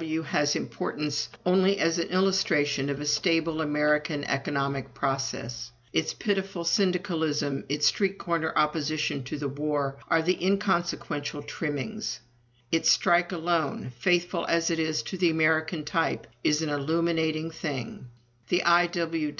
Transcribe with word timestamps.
W. 0.00 0.22
has 0.22 0.56
importance 0.56 1.28
only 1.44 1.78
as 1.78 1.98
an 1.98 2.08
illustration 2.08 2.88
of 2.88 3.02
a 3.02 3.04
stable 3.04 3.60
American 3.60 4.24
economic 4.24 4.94
process. 4.94 5.72
Its 5.92 6.14
pitiful 6.14 6.64
syndicalism, 6.64 7.64
its 7.68 7.88
street 7.88 8.16
corner 8.16 8.50
opposition 8.56 9.22
to 9.24 9.36
the 9.36 9.46
war, 9.50 9.98
are 10.08 10.22
the 10.22 10.42
inconsequential 10.42 11.42
trimmings. 11.42 12.20
Its 12.72 12.90
strike 12.90 13.30
alone, 13.30 13.92
faithful 13.98 14.46
as 14.46 14.70
it 14.70 14.78
is 14.78 15.02
to 15.02 15.18
the 15.18 15.28
American 15.28 15.84
type, 15.84 16.26
is 16.42 16.62
an 16.62 16.70
illuminating 16.70 17.50
thing. 17.50 18.08
The 18.48 18.62
I.W.W. 18.62 19.34